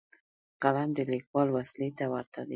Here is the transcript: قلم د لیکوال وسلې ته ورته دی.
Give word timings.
قلم 0.63 0.89
د 0.97 0.99
لیکوال 1.13 1.47
وسلې 1.51 1.89
ته 1.97 2.05
ورته 2.13 2.41
دی. 2.47 2.49